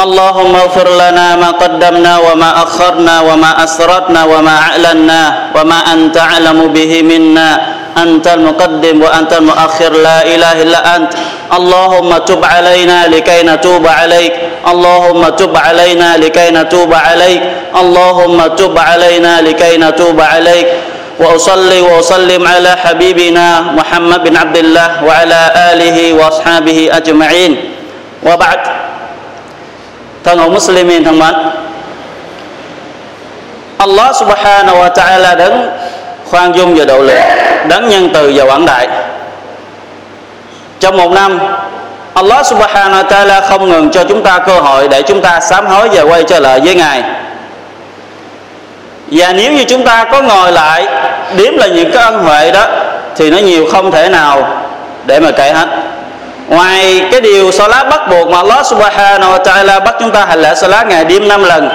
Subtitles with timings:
[0.00, 5.20] اللهم اغفر لنا ما قدمنا وما أخرنا وما اسررنا وما أعلنا
[5.56, 7.60] وما أنت أعلم به منا.
[7.98, 9.92] أنت المقدم وأنت المؤخر.
[9.92, 11.12] لا إله إلا أنت.
[11.52, 14.32] اللهم تب علينا لكي نتوب عليك.
[14.66, 17.42] اللهم تب علينا لكي نتوب عليك.
[17.76, 20.66] اللهم تب علينا لكي نتوب عليك.
[21.20, 25.40] وأصلي وأسلم على حبيبنا محمد بن عبد الله وعلى
[25.72, 27.52] آله وأصحابه أجمعين.
[28.24, 28.89] وبعد.
[30.24, 31.34] Thân hữu Muslimin thân mến
[33.78, 35.70] Allah subhanahu wa ta'ala đấng
[36.24, 37.20] khoan dung và độ lượng
[37.68, 38.88] đấng nhân từ và quảng đại.
[40.80, 41.38] Trong một năm,
[42.14, 45.66] Allah subhanahu wa ta'ala không ngừng cho chúng ta cơ hội để chúng ta sám
[45.66, 47.02] hối và quay trở lại với Ngài.
[49.06, 50.86] Và nếu như chúng ta có ngồi lại
[51.36, 52.66] đếm là những cái ân huệ đó,
[53.16, 54.62] thì nó nhiều không thể nào
[55.06, 55.68] để mà kể hết
[56.50, 60.42] ngoài cái điều salat bắt buộc mà Allah subhanahu wa ta'ala bắt chúng ta hành
[60.42, 61.68] lễ salat ngày đêm năm lần,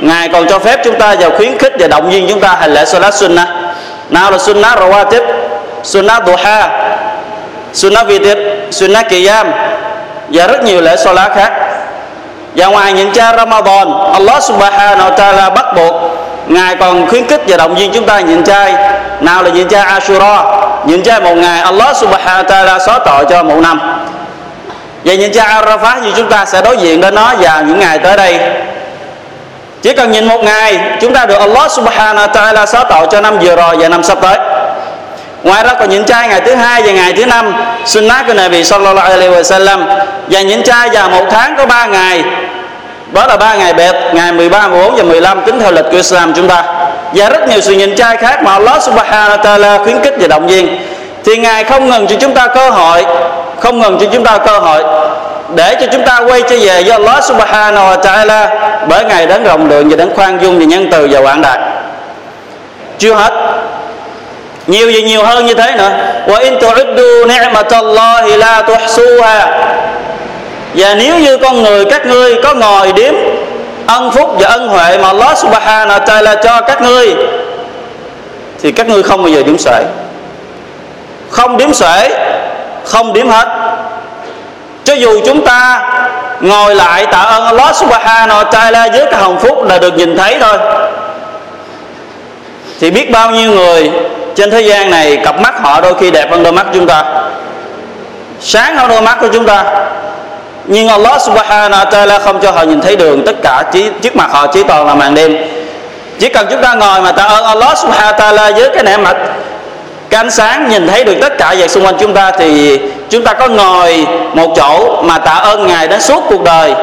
[0.00, 2.74] ngài còn cho phép chúng ta và khuyến khích và động viên chúng ta hành
[2.74, 3.48] lễ salat sunnah.
[4.10, 5.22] Nào là sunnah rawatib,
[5.82, 6.68] sunnah duha,
[7.72, 8.38] sunnah vitib
[8.70, 9.52] sunnah qiyam
[10.28, 11.52] và rất nhiều lễ salat khác.
[12.56, 15.94] Và ngoài những cha Ramadan, Allah subhanahu wa ta'ala bắt buộc
[16.46, 18.74] Ngài còn khuyến khích và động viên chúng ta nhịn chay
[19.20, 20.44] Nào là nhịn chay Ashura
[20.86, 23.80] Nhịn chay một ngày Allah subhanahu wa ta'ala xóa tội cho một năm.
[25.04, 27.98] Vậy nhìn chay Arafah thì chúng ta sẽ đối diện đến nó vào những ngày
[27.98, 28.38] tới đây.
[29.82, 33.20] Chỉ cần nhìn một ngày Chúng ta được Allah subhanahu wa ta'ala xóa tội cho
[33.20, 34.38] năm vừa rồi và năm sắp tới.
[35.42, 38.64] Ngoài ra còn nhịn chay ngày thứ hai và ngày thứ năm Sunnah của Nabi
[38.64, 39.86] sallallahu alaihi wa sallam
[40.26, 42.24] Và nhịn chay vào một tháng có ba ngày
[43.12, 46.32] đó là ba ngày bẹt ngày 13, 14 và 15 tính theo lịch của Islam
[46.34, 46.64] chúng ta.
[47.12, 50.26] Và rất nhiều sự nhìn trai khác mà Allah subhanahu wa ta'ala khuyến khích và
[50.26, 50.78] động viên
[51.24, 53.04] thì Ngài không ngừng cho chúng ta cơ hội,
[53.60, 54.84] không ngừng cho chúng ta cơ hội
[55.54, 58.48] để cho chúng ta quay trở về do Allah subhanahu wa ta'ala
[58.88, 61.58] bởi Ngài đấng rộng lượng và đấng khoan dung và nhân từ và quảng đại.
[62.98, 63.32] Chưa hết.
[64.66, 65.90] Nhiều gì nhiều hơn như thế nữa.
[66.26, 69.46] Wa in tu'uddu ni'matallahi la tuhsuha.
[70.74, 73.14] Và nếu như con người các ngươi có ngồi đếm
[73.86, 77.14] ân phúc và ân huệ mà Allah subhanahu wa ta'ala cho các ngươi,
[78.62, 79.84] thì các ngươi không bao giờ đếm sợi
[81.34, 82.08] không điểm xuể,
[82.84, 83.48] không điểm hết.
[84.84, 85.82] Cho dù chúng ta
[86.40, 90.16] ngồi lại tạ ơn Allah subhanahu wa ta'ala với cái hồng phúc là được nhìn
[90.16, 90.58] thấy thôi.
[92.80, 93.90] Thì biết bao nhiêu người
[94.34, 97.04] trên thế gian này cặp mắt họ đôi khi đẹp hơn đôi mắt chúng ta.
[98.40, 99.64] Sáng hơn đôi mắt của chúng ta.
[100.64, 104.16] Nhưng Allah subhanahu wa ta'ala không cho họ nhìn thấy đường, tất cả chỉ trước
[104.16, 105.36] mặt họ chỉ toàn là màn đêm.
[106.18, 108.96] Chỉ cần chúng ta ngồi mà tạ ơn Allah subhanahu wa ta'ala với cái nẻ
[108.96, 109.16] mặt
[110.14, 112.80] cái ánh sáng nhìn thấy được tất cả về xung quanh chúng ta thì
[113.10, 116.74] chúng ta có ngồi một chỗ mà tạ ơn ngài đến suốt cuộc đời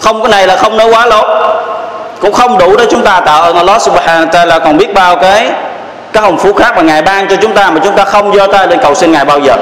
[0.00, 1.22] không cái này là không nói quá lố
[2.20, 5.16] cũng không đủ để chúng ta tạ ơn Allah subhanahu wa ta'ala còn biết bao
[5.16, 5.50] cái
[6.12, 8.46] cái hồng phúc khác mà ngài ban cho chúng ta mà chúng ta không giơ
[8.46, 9.56] tay lên cầu xin ngài bao giờ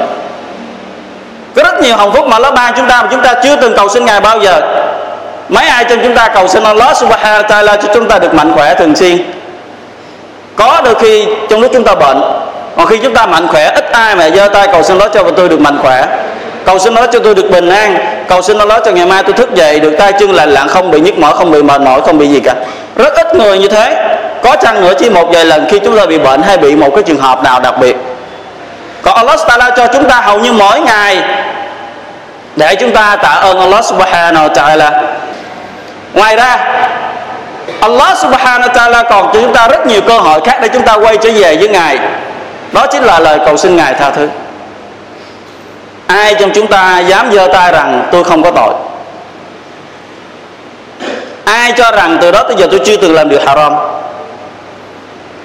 [1.55, 3.75] có rất nhiều hồng phúc mà Allah ban chúng ta mà chúng ta chưa từng
[3.75, 4.61] cầu xin Ngài bao giờ
[5.49, 8.33] mấy ai trong chúng ta cầu xin Allah subhanahu wa ta'ala cho chúng ta được
[8.33, 9.17] mạnh khỏe thường xuyên
[10.55, 12.44] có đôi khi trong lúc chúng ta bệnh
[12.77, 15.23] còn khi chúng ta mạnh khỏe, ít ai mà giơ tay cầu xin lỗi cho
[15.37, 16.05] tôi được mạnh khỏe.
[16.65, 17.97] Cầu xin lỗi cho tôi được bình an.
[18.27, 20.91] Cầu xin lỗi cho ngày mai tôi thức dậy được tay chân lành lặn không
[20.91, 22.53] bị nhức mỏi, không bị mệt mỏi, không bị gì cả.
[22.95, 24.17] Rất ít người như thế.
[24.43, 26.89] Có chăng nữa chỉ một vài lần khi chúng ta bị bệnh hay bị một
[26.95, 27.95] cái trường hợp nào đặc biệt?
[29.01, 31.23] Còn Allah Taala cho chúng ta hầu như mỗi ngày.
[32.55, 34.91] Để chúng ta tạ ơn Allah Subhanahu wa Taala.
[36.13, 36.57] Ngoài ra,
[37.81, 40.83] Allah Subhanahu wa Taala còn cho chúng ta rất nhiều cơ hội khác để chúng
[40.83, 41.99] ta quay trở về với Ngài
[42.75, 44.29] đó chính là lời cầu xin Ngài tha thứ.
[46.07, 48.73] Ai trong chúng ta dám giơ tay rằng tôi không có tội?
[51.45, 53.75] Ai cho rằng từ đó tới giờ tôi chưa từng làm điều haram?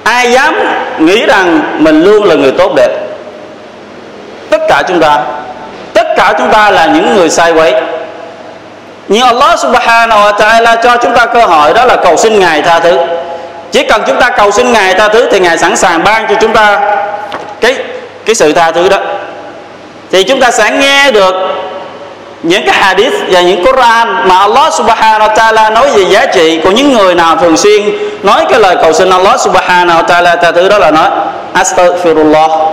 [0.03, 0.55] Ai dám
[0.99, 2.91] nghĩ rằng mình luôn là người tốt đẹp?
[4.51, 5.23] Tất cả chúng ta,
[5.95, 7.75] tất cả chúng ta là những người sai quấy.
[9.09, 12.63] Nhưng Allah subhanahu wa ta'ala cho chúng ta cơ hội đó là cầu xin Ngài
[12.63, 12.99] tha thứ.
[13.73, 16.35] Chỉ cần chúng ta cầu xin Ngài tha thứ thì Ngài sẵn sàng ban cho
[16.41, 16.81] chúng ta
[17.61, 17.77] cái
[18.25, 18.99] cái sự tha thứ đó.
[20.13, 21.35] Thì chúng ta sẽ nghe được
[22.43, 26.61] những cái hadith và những Quran mà Allah subhanahu wa ta'ala nói về giá trị
[26.65, 27.83] của những người nào thường xuyên
[28.23, 31.09] nói cái lời cầu xin Allah subhanahu wa ta'ala tha thứ đó là nói,
[31.55, 32.73] astaghfirullah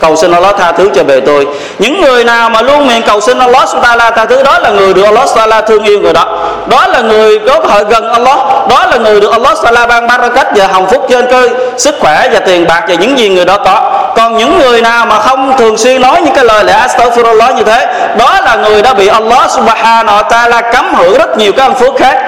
[0.00, 1.46] cầu xin Allah tha thứ cho bề tôi.
[1.78, 4.94] Những người nào mà luôn miệng cầu xin Allah subhanahu tha thứ, đó là người
[4.94, 6.24] được Allah subhanahu thương yêu người đó.
[6.66, 8.38] Đó là người có cơ hội gần Allah.
[8.70, 12.28] Đó là người được Allah subhanahu ban barakat và hồng phúc trên cơ, sức khỏe
[12.32, 13.92] và tiền bạc và những gì người đó có.
[14.16, 17.62] Còn những người nào mà không thường xuyên nói những cái lời lẽ astaghfirullah như
[17.64, 17.86] thế,
[18.18, 21.74] đó là người đã bị Allah subhanahu wa ta'ala cấm hưởng rất nhiều cái ân
[21.74, 22.18] phước khác.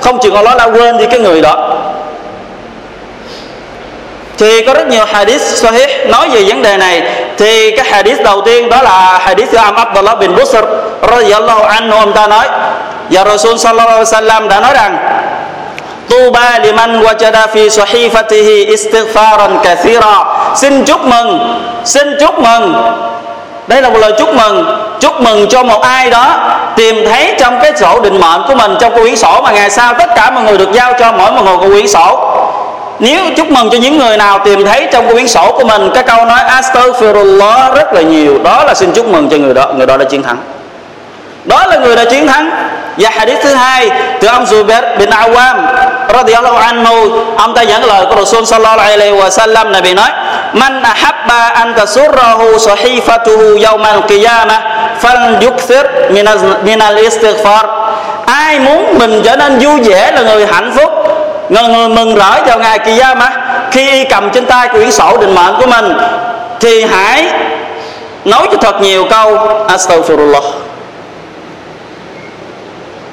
[0.00, 1.73] Không chừng Allah la quên đi cái người đó
[4.38, 7.02] thì có rất nhiều hadith sahih nói về vấn đề này.
[7.38, 10.64] Thì cái hadith đầu tiên đó là hadith của Am Abdullah bin Busr
[11.10, 12.48] radiyallahu anhu, ông ta nói
[13.10, 14.98] và Rasul sallallahu alaihi wasallam đã nói rằng,
[16.08, 20.24] Tuba liman wajada fi sahifatihi istighfaran kathira.
[20.56, 22.74] Xin chúc mừng, Xin chúc mừng.
[23.66, 26.38] Đây là một lời chúc mừng Chúc mừng cho một ai đó
[26.76, 29.70] Tìm thấy trong cái sổ định mệnh của mình, Trong cái quyển sổ mà ngày
[29.70, 32.33] sau tất cả mọi người được giao cho mỗi một người có quyển sổ
[32.98, 36.02] nếu chúc mừng cho những người nào tìm thấy trong quyển sổ của mình, cái
[36.02, 38.38] câu nói astaghfirullah rất là nhiều.
[38.44, 40.36] Đó là xin chúc mừng cho người đó người đó đã chiến thắng.
[41.44, 42.50] Đó là người đã chiến thắng.
[42.96, 45.56] Và hadith thứ hai, từ ông Zubair bin Awam
[46.14, 46.94] radhiyallahu anhu,
[47.36, 50.10] ông ta dẫn lời của Rasul sallallahu alaihi wa sallam Nabi nói,
[50.52, 54.60] man ahabba an tasurrahu sahifatuhu yawm al-qiyamah
[55.02, 55.84] falyukthir
[56.64, 57.66] min al-istighfar
[58.26, 60.90] ai muốn mình trở nên vui vẻ là người hạnh phúc
[61.48, 63.30] người, người mừng rỡ vào ngày kỳ gia mà
[63.70, 65.92] khi y cầm trên tay quyển sổ định mệnh của mình
[66.60, 67.26] thì hãy
[68.24, 69.36] nói cho thật nhiều câu
[69.68, 70.42] astaghfirullah.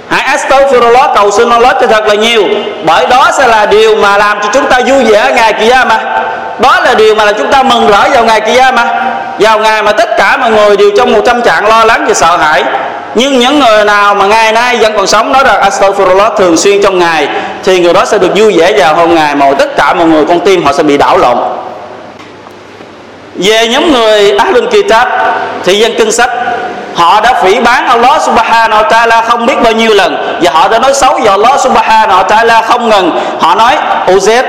[0.09, 2.43] Hãy astaghfirullah cầu xin Allah cho thật là nhiều.
[2.85, 6.21] Bởi đó sẽ là điều mà làm cho chúng ta vui vẻ ngày kỳ mà
[6.59, 8.87] đó là điều mà là chúng ta mừng rỡ vào ngày kia mà
[9.39, 12.13] vào ngày mà tất cả mọi người đều trong một tâm trạng lo lắng và
[12.13, 12.63] sợ hãi
[13.15, 16.83] nhưng những người nào mà ngày nay vẫn còn sống, nói rằng astaghfirullah thường xuyên
[16.83, 17.27] trong ngày,
[17.63, 20.25] thì người đó sẽ được vui vẻ vào hôm ngày mà tất cả mọi người
[20.25, 21.37] con tim họ sẽ bị đảo lộn.
[23.35, 25.07] Về nhóm người Ahlul Kitab,
[25.63, 26.29] thì dân kinh sách,
[26.95, 30.39] họ đã phỉ bán Allah subhanahu wa ta'ala không biết bao nhiêu lần.
[30.41, 33.19] Và họ đã nói xấu về Allah subhanahu wa ta'ala không ngừng.
[33.39, 34.43] Họ nói Uzair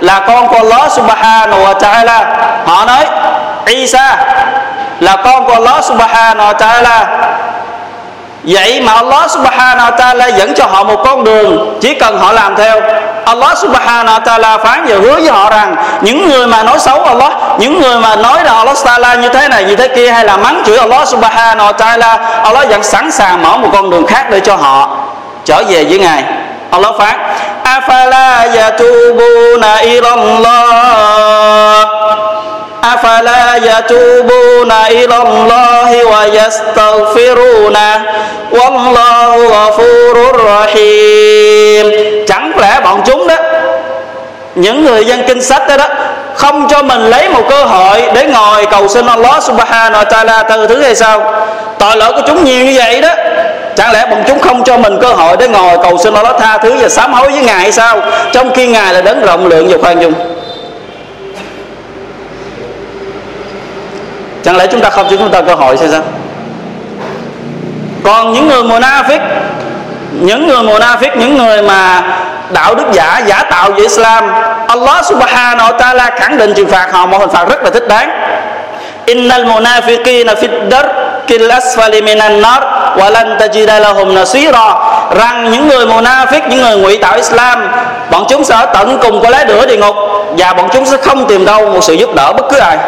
[0.00, 2.24] là con của Allah subhanahu wa ta'ala.
[2.66, 3.06] Họ nói,
[3.66, 4.16] Isa,
[5.00, 7.06] là con của Allah subhanahu wa ta'ala.
[8.46, 12.32] Vậy mà Allah subhanahu wa ta'ala dẫn cho họ một con đường, Chỉ cần họ
[12.32, 12.80] làm theo.
[13.24, 17.02] Allah subhanahu wa ta'ala phán và hứa với họ rằng, Những người mà nói xấu
[17.04, 20.24] Allah, Những người mà nói rằng Allah ta'ala như thế này, như thế kia, Hay
[20.24, 24.06] là mắng chửi Allah subhanahu wa ta'ala, Allah vẫn sẵn sàng mở một con đường
[24.06, 24.96] khác để cho họ
[25.44, 26.24] trở về với Ngài.
[26.70, 27.18] Allah phán,
[27.64, 31.14] Afala yatubuna ilallah
[32.83, 37.95] أفلا يتوبون إلى الله ويستغفرونه
[38.51, 40.15] والله غفور
[40.45, 41.85] رحيم
[42.27, 43.35] chẳng lẽ bọn chúng đó
[44.55, 45.87] những người dân kinh sách đó, đó
[46.35, 50.43] không cho mình lấy một cơ hội để ngồi cầu xin Allah subhanahu wa ta'ala
[50.49, 51.33] từ thứ hay sao
[51.79, 53.09] tội lỗi của chúng nhiều như vậy đó
[53.75, 56.57] chẳng lẽ bọn chúng không cho mình cơ hội để ngồi cầu xin Allah tha
[56.57, 58.01] thứ và sám hối với ngài hay sao
[58.31, 60.13] trong khi ngài là đấng rộng lượng và khoan dung
[64.44, 66.02] Chẳng lẽ chúng ta không cho chúng ta cơ hội sao sao?
[68.04, 69.20] Còn những người munafik
[70.20, 72.02] những người munafik những người mà
[72.50, 74.24] đạo đức giả giả tạo về Islam,
[74.68, 77.88] Allah subhanahu wa ta'ala khẳng định trừng phạt họ, một hình phạt rất là thích
[77.88, 78.10] đáng.
[79.06, 82.62] Innal munafiqina fi darkil asfali minan nar
[82.96, 84.74] wa lan tajida lahum nasira.
[85.16, 87.68] Rằng những người munafik những người ngụy tạo Islam,
[88.10, 89.96] bọn chúng sẽ ở tận cùng của lá lửa địa ngục
[90.38, 92.78] và bọn chúng sẽ không tìm đâu một sự giúp đỡ bất cứ ai.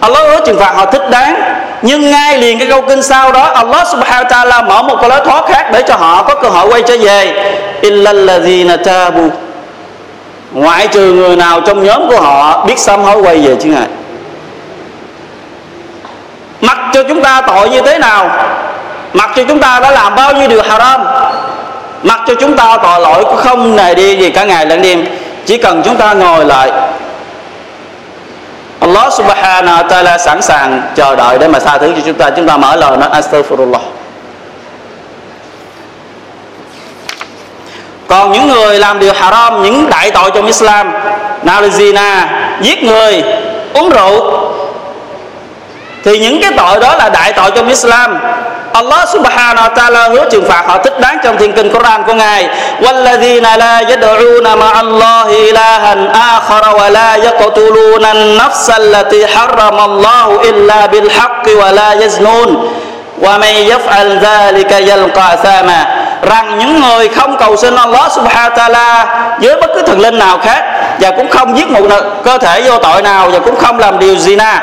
[0.00, 1.42] Allah hứa trừng phạt họ thích đáng.
[1.82, 5.10] Nhưng ngay liền cái câu kinh sau đó, Allah subhanahu wa ta'ala mở một cái
[5.10, 7.54] lối thoát khác để cho họ có cơ hội quay trở về.
[7.82, 9.28] Illallazina tabu.
[10.52, 13.86] Ngoại trừ người nào trong nhóm của họ biết sám hối quay về chứ ngài
[16.60, 18.30] mặc cho chúng ta tội như thế nào?
[19.12, 21.00] Mặc cho chúng ta đã làm bao nhiêu điều haram?
[22.02, 25.06] Mặc cho chúng ta tội lỗi không nề đi gì cả ngày lẫn đêm.
[25.46, 26.70] Chỉ cần chúng ta ngồi lại
[28.90, 32.30] Allah subhanahu wa ta'ala sẵn sàng chờ đợi để mà tha thứ cho chúng ta.
[32.30, 33.80] Chúng ta mở lời nói astaghfirullah.
[38.06, 40.92] Còn những người làm điều haram, những đại tội trong Islam
[41.42, 42.26] nào là zina
[42.60, 43.22] giết người,
[43.74, 44.40] uống rượu,
[46.04, 48.18] thì những cái tội đó là đại tội trong Islam.
[48.73, 52.13] Allah subhanahu wa ta'ala hứa trừng phạt họ thích đáng trong thiên kinh Quran của
[52.13, 52.49] Ngài
[52.81, 55.95] وَالَّذِينَ لَا يَدْعُونَ مَعَ اللَّهِ إِلَهًا
[56.35, 62.49] آخَرَ وَلَا يَقْتُلُونَ النَّفْسَ الَّتِي حَرَّمَ اللَّهُ إِلَّا بِالْحَقِّ وَلَا يَزْنُونَ
[63.21, 65.79] wa man yaf'al dhalika yalqa athama
[66.21, 69.05] rằng những người không cầu xin Allah subhanahu wa ta'ala
[69.41, 70.63] với bất cứ thần linh nào khác
[70.99, 71.81] và cũng không giết một
[72.23, 74.59] cơ thể vô tội nào và cũng không làm điều zina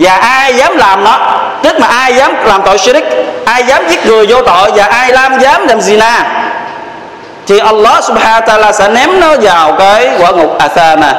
[0.00, 1.18] và ai dám làm nó?
[1.62, 3.04] Tức mà ai dám làm tội shirk
[3.44, 4.70] ai dám giết người vô tội?
[4.74, 6.22] Và ai làm dám làm zina?
[7.46, 11.14] Thì Allah subhanahu wa ta'ala sẽ ném nó vào cái quả ngục Athama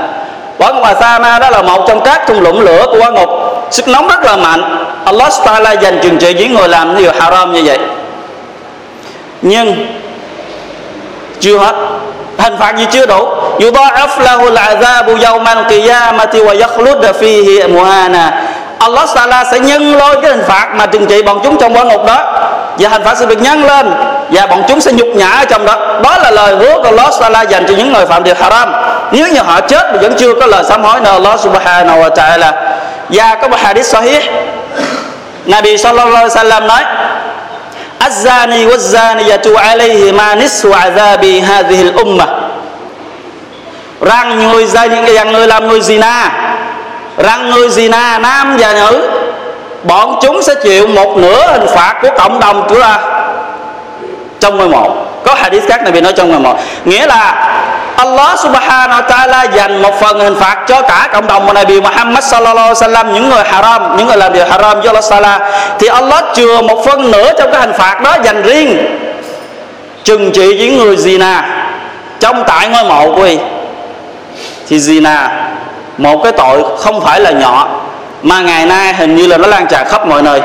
[0.58, 3.30] quả ngục Athama đó là một trong các thung lũng lửa của quả ngục.
[3.72, 4.86] Sức nóng rất là mạnh.
[5.06, 7.80] Allah subhanahu wa ta'ala dành trừng trị những người làm điều haram như vậy.
[9.42, 9.88] Nhưng,
[11.40, 11.76] chưa hết.
[12.38, 13.28] Hình phạt gì chưa đủ.
[13.60, 15.18] Yudha'af lahu al-'adhabu
[15.70, 18.32] qiyamati wa yakhlud fihi muhana
[18.81, 21.85] Allah Taala sẽ nhân lôi cái hình phạt mà trừng trị bọn chúng trong quả
[21.85, 22.33] ngục đó
[22.79, 23.91] và hình phạt sẽ được nhân lên
[24.31, 27.11] và bọn chúng sẽ nhục nhã ở trong đó đó là lời hứa của Allah
[27.21, 28.73] Taala dành cho những người phạm điều haram
[29.13, 32.11] nếu như họ chết mà vẫn chưa có lời sám hối nào Allah Subhanahu wa
[32.11, 32.53] Taala
[33.09, 34.23] và có một hadith sahih
[35.47, 36.83] Nabi sallallahu alaihi wasallam nói
[38.07, 42.27] الزاني والزانية عليهما نصف عذاب هذه الأمة
[44.01, 46.29] rằng người rằng người làm người zina
[47.22, 49.10] rằng người zina nam và nữ?
[49.84, 53.00] Bọn chúng sẽ chịu một nửa hình phạt của cộng đồng chúng ta.
[54.40, 54.96] Trong ngôi mộ.
[55.24, 56.56] Có hadith khác này bị nói trong ngôi mộ.
[56.86, 57.48] Nghĩa là
[57.96, 61.82] Allah subhanahu wa ta'ala dành một phần hình phạt cho cả cộng đồng của Nabi
[61.82, 65.40] Muhammad sallallahu alaihi wasallam, những người haram, những người làm điều haram với Allah sala
[65.80, 68.78] thì Allah chừa một phần nữa trong cái hình phạt đó dành riêng.
[70.04, 71.42] Trừng trị những người zina.
[72.20, 73.38] Trong tại ngôi mộ của y.
[74.68, 75.28] Thì zina
[76.02, 77.82] một cái tội không phải là nhỏ,
[78.22, 80.42] mà ngày nay hình như là nó lan tràn khắp mọi nơi.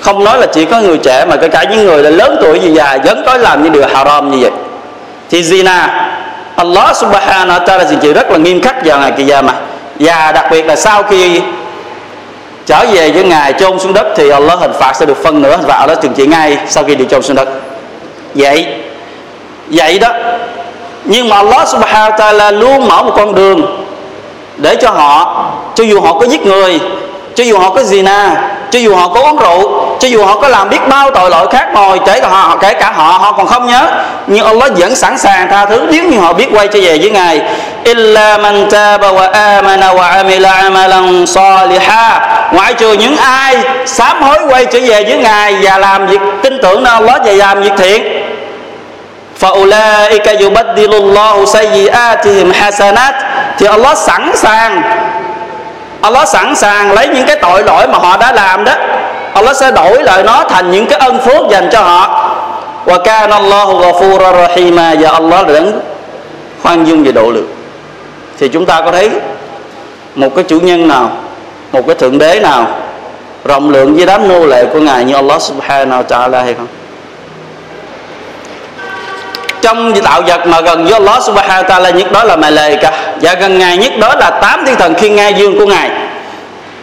[0.00, 2.58] Không nói là chỉ có người trẻ, mà kể cả những người là lớn tuổi
[2.58, 4.50] gì già, vẫn có làm những điều haram như vậy.
[5.30, 5.88] Thì zina,
[6.56, 9.54] Allah subhanahu wa ta'ala trừng trị rất là nghiêm khắc vào ngày kia mà
[10.00, 11.40] và đặc biệt là sau khi
[12.66, 15.56] trở về với ngài, chôn xuống đất, thì Allah hình phạt sẽ được phân nửa
[15.56, 17.48] hình phạt đó trừng trị ngay sau khi được chôn xuống đất.
[18.34, 18.66] Vậy
[19.68, 20.08] vậy đó.
[21.04, 23.85] Nhưng mà Allah subhanahu wa ta'ala luôn mở một con đường
[24.56, 25.44] để cho họ,
[25.74, 26.80] cho dù họ có giết người,
[27.34, 28.30] cho dù họ có gì zina,
[28.70, 31.46] cho dù họ có uống rượu, cho dù họ có làm biết bao tội lỗi
[31.50, 33.86] khác rồi kể cả họ, kể cả họ họ còn không nhớ.
[34.26, 37.10] Nhưng Allah vẫn sẵn sàng tha thứ nếu như họ biết quay trở về với
[37.10, 37.42] ngài.
[37.84, 42.20] Illa man taba wa amana wa amila amalan saliha.
[42.52, 46.58] Ngoại trừ những ai sám hối quay trở về với ngài và làm việc tin
[46.62, 48.22] tưởng nơi Allah và làm việc thiện.
[49.40, 52.52] Fa ulaika yubaddilu Allahu sayyi'atihim
[53.58, 54.82] thì Allah sẵn sàng.
[56.00, 58.72] Allah sẵn sàng lấy những cái tội lỗi mà họ đã làm đó.
[59.34, 62.32] Allah sẽ đổi lại nó thành những cái ân phước dành cho họ.
[62.84, 64.94] Và kana Allahu ghafura rahima.
[65.00, 65.80] Và Allah là đấng
[66.62, 67.54] khoan dung và độ lượng.
[68.38, 69.10] Thì chúng ta có thấy
[70.14, 71.10] một cái chủ nhân nào,
[71.72, 72.66] một cái thượng đế nào,
[73.44, 76.66] rộng lượng với đám nô lệ của ngài như Allah subhanahu wa ta'ala hay không?
[79.62, 83.34] Trong tạo vật mà gần với Allah subhanahu wa ta'ala nhất đó là Malaika và
[83.34, 85.90] gần ngài nhất đó là tám thiên thần khi ngai dương của ngài.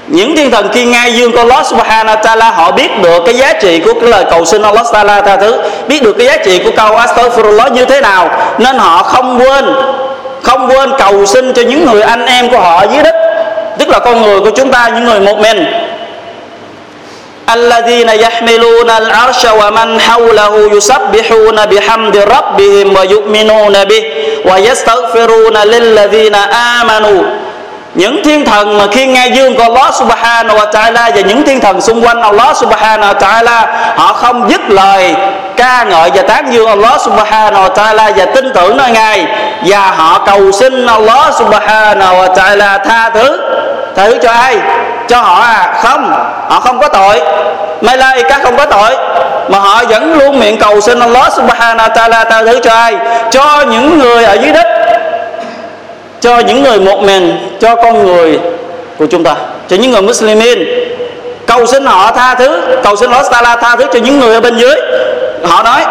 [0.07, 3.37] Những thiên thần khi ngai dương của Allah subhanahu wa ta'ala, họ biết được cái
[3.37, 6.37] giá trị của cái lời cầu xin Allah ta'ala tha thứ, biết được cái giá
[6.45, 9.65] trị của câu astaghfirullah như thế nào, nên họ không quên
[10.43, 13.15] không quên cầu xin cho những người anh em của họ dưới đất.
[13.77, 15.65] Tức là con người của chúng ta, những người một mình.
[17.54, 24.04] الذين يحملون العرش ومن حوله يسبحون بحمد ربهم ويؤمنون به
[24.44, 26.34] ويستغفرون للذين
[26.80, 27.22] آمنوا
[27.94, 31.60] những thiên thần mà khi nghe dương của Allah subhanahu wa ta'ala và những thiên
[31.60, 35.14] thần xung quanh Allah subhanahu wa ta'ala họ không dứt lời
[35.56, 39.26] ca ngợi và tán dương Allah subhanahu wa ta'ala và tin tưởng nơi Ngài
[39.66, 43.38] và họ cầu xin Allah subhanahu wa ta'ala tha thứ
[43.96, 44.56] tha thứ cho ai
[45.07, 45.73] Cho họ à?
[45.83, 46.13] Không,
[46.49, 47.21] họ không có tội.
[47.81, 48.95] Malaika không có tội.
[49.49, 52.95] Mà họ vẫn luôn miệng cầu xin Allah subhanahu wa ta'ala tha thứ cho ai?
[53.31, 54.65] Cho những người ở dưới đất.
[56.19, 57.57] Cho những người một mình.
[57.61, 58.39] Cho con người
[58.97, 59.35] của chúng ta.
[59.67, 60.59] Cho những người Muslimin.
[61.47, 62.61] Cầu xin họ tha thứ.
[62.83, 64.75] Cầu xin Allah Taala tha thứ cho những người ở bên dưới.
[65.43, 65.81] Họ nói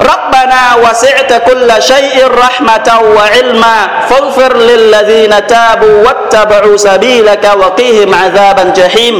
[0.00, 3.76] ربنا وسعت كل شيء رحمة وعلما
[4.08, 9.16] فاغفر للذين تابوا واتبعوا سبيلك وقيهم عذاب الجحيم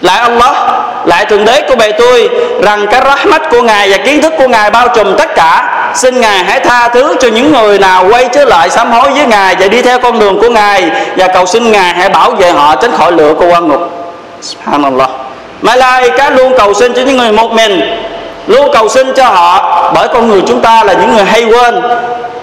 [0.00, 0.54] lại Allah
[1.04, 2.28] lại thượng đế của bề tôi
[2.62, 6.20] rằng cái rahmat của ngài và kiến thức của ngài bao trùm tất cả xin
[6.20, 9.56] ngài hãy tha thứ cho những người nào quay trở lại sám hối với ngài
[9.56, 12.76] và đi theo con đường của ngài và cầu xin ngài hãy bảo vệ họ
[12.76, 13.80] tránh khỏi lửa của quan ngục
[14.40, 15.10] subhanallah
[15.62, 17.80] Malaika luôn cầu xin cho những người một mình
[18.51, 21.81] luôn cầu xin cho họ, bởi con người chúng ta là những người hay quên,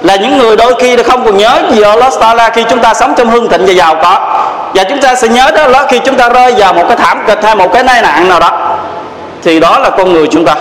[0.02, 3.14] là những người đôi khi không còn nhớ gì Allah Taala khi chúng ta sống
[3.16, 4.18] trong hương thịnh và giàu có.
[4.74, 7.24] Và chúng ta sẽ nhớ đó là khi chúng ta rơi vào một cái thảm
[7.26, 8.50] kịch hay một cái tai nạn nào đó,
[9.42, 10.54] thì đó là con người chúng ta.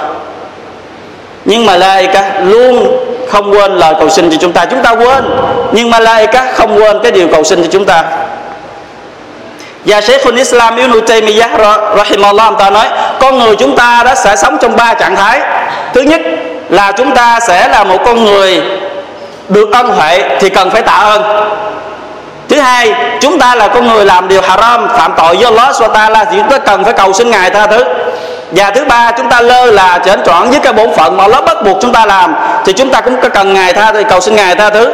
[1.45, 2.97] Nhưng mà Malaika luôn
[3.29, 4.65] không quên lời cầu xin cho chúng ta.
[4.65, 5.23] Chúng ta quên,
[5.71, 8.03] nhưng mà Malaika không quên cái điều cầu xin cho chúng ta.
[9.87, 11.51] Dạ, và Sheikhul Islam Ibn Taymiyyah
[11.97, 12.85] rahimahullah ta nói,
[13.19, 15.39] con người chúng ta đó sẽ sống trong ba trạng thái.
[15.93, 16.21] Thứ nhất
[16.69, 18.61] là chúng ta sẽ là một con người
[19.49, 21.23] được ân huệ thì cần phải tạ ơn.
[22.49, 26.25] Thứ hai, chúng ta là con người làm điều haram, phạm tội với Allah SWT
[26.31, 27.83] thì chúng ta cần phải cầu xin ngài tha thứ.
[28.51, 31.41] Và thứ ba, chúng ta lơ là chển trọn với cái bổn phận mà nó
[31.41, 34.21] bắt buộc chúng ta làm, thì chúng ta cũng có cần ngài tha thì cầu
[34.21, 34.93] xin ngài tha thứ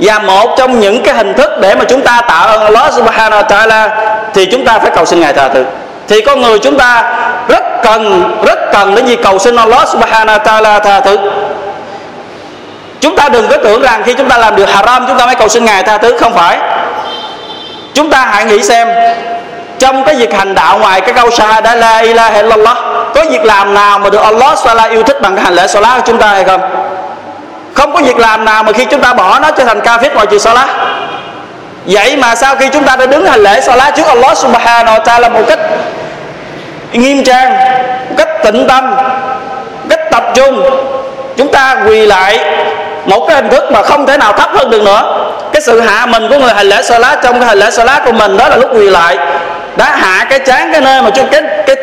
[0.00, 3.42] và một trong những cái hình thức để mà chúng ta tạ ơn Allah Subhanahu
[3.42, 3.90] wa Taala
[4.34, 5.64] thì chúng ta phải cầu xin ngài tha thứ.
[6.08, 7.12] Thì con người chúng ta
[7.48, 11.18] rất cần rất cần đến gì cầu xin Allah Subhanahu wa Taala tha thứ.
[13.00, 15.34] Chúng ta đừng có tưởng rằng khi chúng ta làm điều haram, chúng ta mới
[15.34, 16.18] cầu xin ngài tha thứ.
[16.18, 16.58] Không phải.
[17.94, 18.88] Chúng ta hãy nghĩ xem,
[19.78, 22.76] trong cái việc hành đạo ngoài cái câu shahada la ilaha illallah
[23.14, 25.96] có việc làm nào mà được Allah Taala yêu thích bằng cái hành lễ salat
[25.96, 26.60] của chúng ta hay không?
[27.74, 30.26] Không có việc làm nào mà khi chúng ta bỏ nó trở thành kafir ngoài
[30.26, 30.68] trừ salat.
[31.86, 35.02] Vậy mà sau khi chúng ta đã đứng hành lễ salat trước Allah subhanahu wa
[35.02, 35.58] ta'ala một cách
[36.92, 37.54] nghiêm trang,
[38.08, 40.62] một cách tịnh tâm, một cách tập trung,
[41.36, 42.38] chúng ta quỳ lại
[43.06, 45.26] một cái hình thức mà không thể nào thấp hơn được nữa.
[45.52, 48.12] Cái sự hạ mình của người hành lễ salat trong cái hành lễ salat của
[48.12, 49.18] mình đó là lúc quỳ lại,
[49.76, 51.76] đã hạ cái chán cái nơi mà chúng cái cái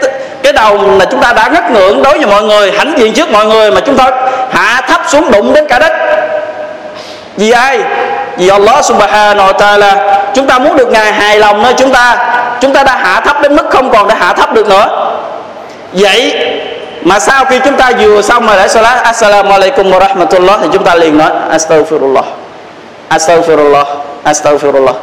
[0.44, 3.32] cái đầu là chúng ta đã ngất ngưỡng đối với mọi người, hãnh diện trước
[3.32, 4.12] mọi người mà chúng ta
[4.52, 5.94] hạ thấp xuống đụng đến cả đất.
[7.38, 7.80] Vì ai?
[8.38, 10.20] Vì Allah subhanahu wa ta'ala.
[10.34, 12.18] Chúng ta muốn được ngài hài lòng nơi chúng ta.
[12.60, 15.14] Chúng ta đã hạ thấp đến mức không còn để hạ thấp được nữa.
[15.94, 16.36] Vậy
[17.02, 20.68] mà sau khi chúng ta vừa xong mà lại salat assalamu alaikum wa rahmatullah, thì
[20.74, 22.24] chúng ta liền nói, astaghfirullah
[23.10, 23.86] astaghfirullah
[24.24, 24.94] astaghfirullah.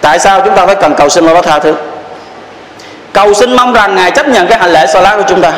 [0.00, 1.74] Tại sao chúng ta phải cần cầu xin Allah tha thứ?
[3.12, 5.52] Cầu xin mong rằng ngài chấp nhận cái hành lễ salat của chúng ta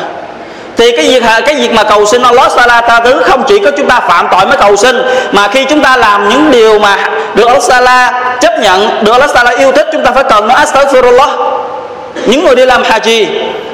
[0.77, 3.71] thì cái việc cái việc mà cầu xin Allah Taala tha thứ không chỉ có
[3.77, 6.97] chúng ta phạm tội mới cầu xin, mà khi chúng ta làm những điều mà
[7.35, 10.57] được Allah Taala chấp nhận, được Allah Taala yêu thích, chúng ta phải cần nói
[10.65, 11.29] astaghfirullah.
[12.25, 13.25] Những người đi làm haji,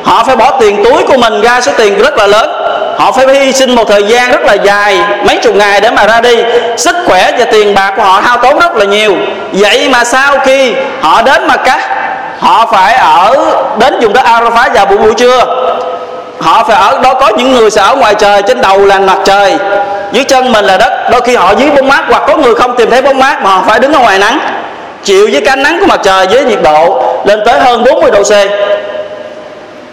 [0.03, 2.49] họ phải bỏ tiền túi của mình ra, số tiền rất là lớn.
[2.97, 6.07] Họ phải hy sinh một thời gian rất là dài, mấy chục ngày để mà
[6.07, 6.37] ra đi.
[6.77, 9.15] Sức khỏe và tiền bạc của họ hao tốn rất là nhiều.
[9.51, 11.79] Vậy mà sau khi họ đến mà cắt
[12.39, 13.35] họ phải ở
[13.79, 15.45] đến vùng đất arafah vào buổi buổi trưa
[16.43, 19.17] họ phải ở, đó có những người sẽ ở ngoài trời, trên đầu là mặt
[19.25, 19.55] trời,
[20.11, 21.09] dưới chân mình là đất.
[21.11, 23.49] Đôi khi họ dưới bóng mát, hoặc có người không tìm thấy bóng mát mà
[23.49, 24.39] họ phải đứng ở ngoài nắng,
[25.03, 28.11] chịu với cái ánh nắng của mặt trời với nhiệt độ lên tới hơn 40
[28.11, 28.31] độ C.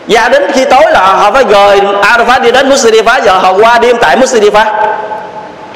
[0.08, 3.78] Và đến khi tối là họ phải rời Arafat đi đến Musdalifah, giờ họ qua
[3.78, 4.64] đêm tại Musdalifah.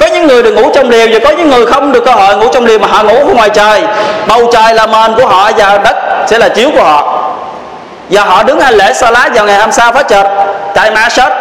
[0.00, 2.36] Có những người được ngủ trong liều và có những người không được cơ hội
[2.36, 3.82] ngủ trong liều mà họ ngủ ở ngoài trời.
[4.26, 7.13] Bầu trời là mền của họ và đất sẽ là chiếu của họ
[8.10, 10.24] và họ đứng hành lễ salat vào ngày hôm sau phát chợt.
[10.74, 11.32] Tại Mashad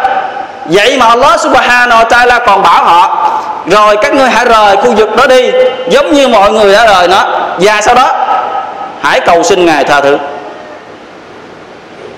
[0.64, 3.30] vậy mà Allah subhanahu wa ta'ala còn bảo họ,
[3.66, 5.50] rồi các ngươi hãy rời khu vực đó đi,
[5.88, 7.26] giống như mọi người đã rời nó.
[7.58, 8.12] Và sau đó,
[9.02, 10.18] hãy cầu xin ngài tha thứ.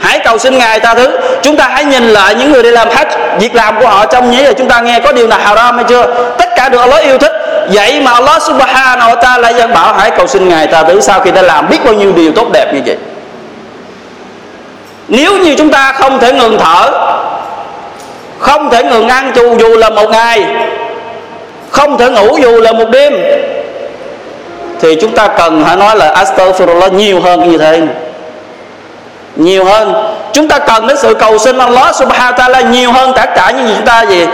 [0.00, 1.18] Hãy cầu xin ngài tha thứ.
[1.42, 4.30] Chúng ta hãy nhìn lại những người đi làm hết việc làm của họ trong
[4.30, 6.06] nhí là chúng ta nghe có điều nào haram hay chưa?
[6.38, 7.32] Tất cả được Allah yêu thích.
[7.72, 11.20] Vậy mà Allah subhanahu wa ta'ala dân bảo, hãy cầu xin ngài tha thứ sau
[11.20, 12.96] khi đã làm biết bao nhiêu điều tốt đẹp như vậy
[15.08, 16.90] nếu như chúng ta không thể ngừng thở,
[18.38, 20.44] không thể ngừng ăn dù dù là một ngày,
[21.70, 23.14] không thể ngủ dù là một đêm,
[24.80, 27.82] thì chúng ta cần phải nói là astaghfirullah nhiều hơn như thế.
[29.36, 29.94] Nhiều hơn.
[30.32, 33.50] Chúng ta cần đến sự cầu xin Allah subhanahu wa ta'ala nhiều hơn tất cả
[33.50, 34.26] những gì chúng ta gì,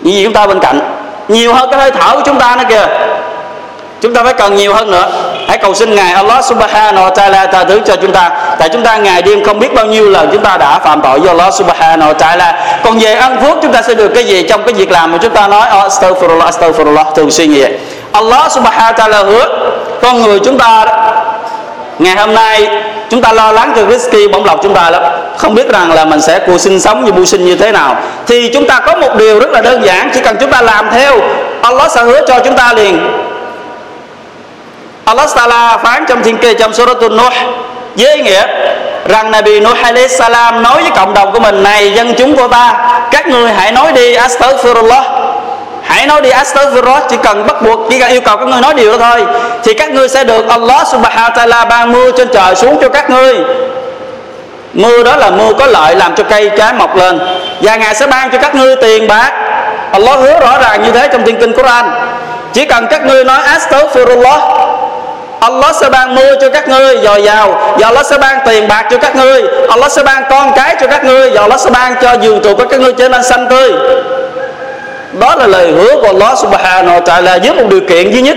[0.00, 0.80] những gì chúng ta bên cạnh.
[1.28, 2.86] Nhiều hơn cái hơi thở của chúng ta nữa kìa
[4.06, 5.08] chúng ta phải cần nhiều hơn nữa.
[5.48, 8.30] Hãy cầu xin ngài Allah subhanahu wa ta'ala tha thứ cho chúng ta.
[8.58, 11.20] Tại chúng ta ngày đêm không biết bao nhiêu lần chúng ta đã phạm tội
[11.20, 12.52] do Allah subhanahu wa ta'ala.
[12.84, 15.18] Còn về ăn phước chúng ta sẽ được cái gì trong cái việc làm mà
[15.18, 17.04] chúng ta nói oh, astaghfirullah astaghfirullah.
[17.14, 17.78] Thường xuyên như vậy.
[18.12, 19.48] Allah subhanahu wa ta'ala hứa
[20.02, 20.84] con người chúng ta
[21.98, 22.68] ngày hôm nay
[23.10, 25.02] chúng ta lo lắng cho risky bỗng lọc chúng ta lắm.
[25.36, 27.96] Không biết rằng là mình sẽ cuộc sinh sống như mưu sinh như thế nào.
[28.26, 30.90] Thì chúng ta có một điều rất là đơn giản chỉ cần chúng ta làm
[30.92, 31.12] theo.
[31.62, 32.98] Allah sẽ hứa cho chúng ta liền.
[35.06, 37.32] Allah Taala phán trong thiên kỳ trong Suratul Nuh
[37.96, 38.46] với nghĩa
[39.08, 42.48] rằng Nabi Nuh alayhi salam nói với cộng đồng của mình, này dân chúng của
[42.48, 42.74] ta,
[43.10, 45.02] các ngươi hãy nói đi astaghfirullah.
[45.82, 48.74] Hãy nói đi astaghfirullah, chỉ cần bắt buộc, chỉ cần yêu cầu các ngươi nói
[48.74, 49.26] điều đó thôi,
[49.62, 52.88] thì các ngươi sẽ được Allah subhanahu wa ta'ala ban mưa trên trời xuống cho
[52.88, 53.36] các ngươi.
[54.72, 57.18] Mưa đó là mưa có lợi làm cho cây trái mọc lên,
[57.62, 59.32] và ngài sẽ ban cho các ngươi tiền bạc.
[59.92, 61.90] Allah hứa rõ ràng như thế trong thiên kinh Quran.
[62.52, 64.55] Chỉ cần các ngươi nói astaghfirullah
[65.40, 67.76] Allah sẽ ban mưa cho các ngươi, dồi dào.
[67.78, 69.42] Và Allah sẽ ban tiền bạc cho các ngươi.
[69.68, 71.30] Allah sẽ ban con cái cho các ngươi.
[71.30, 73.72] Và Allah sẽ ban cho giường trụ của các ngươi trở nên xanh tươi.
[75.12, 78.36] Đó là lời hứa của Allah subhanahu wa ta'ala với một điều kiện duy nhất.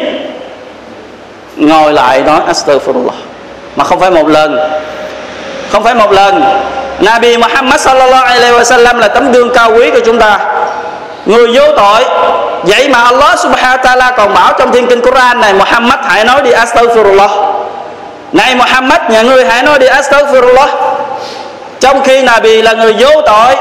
[1.55, 3.19] Ngồi lại nói astaghfirullah.
[3.75, 4.59] Mà không phải một lần.
[5.71, 6.43] Không phải một lần.
[6.99, 10.39] Nabi Muhammad sallallahu alaihi wasallam là tấm gương cao quý của chúng ta.
[11.25, 12.03] Người vô tội
[12.63, 16.25] vậy mà Allah subhanahu wa ta'ala còn bảo trong thiên kinh Quran này, Muhammad hãy
[16.25, 17.29] nói đi astaghfirullah.
[18.31, 20.67] Này Muhammad, nhà ngươi hãy nói đi astaghfirullah.
[21.79, 23.55] Trong khi Nabi là người vô tội,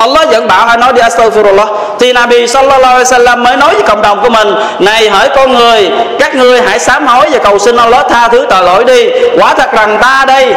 [0.00, 1.66] Allah vẫn bảo hãy nói đi astaghfirullah.
[2.00, 5.54] Thì Nabi sallallahu alaihi wasallam mới nói với cộng đồng của mình, này hỡi con
[5.54, 9.10] người, các ngươi hãy sám hối và cầu xin Allah tha thứ tội lỗi đi.
[9.38, 10.54] Quả thật rằng ta đây,